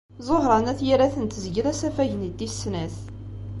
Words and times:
Ẓuhṛa 0.27 0.57
n 0.63 0.69
At 0.71 0.79
Yiraten 0.87 1.25
tezgel 1.27 1.65
asafag-nni 1.71 2.29
n 2.31 2.35
tis 2.37 2.53
snat. 2.61 2.95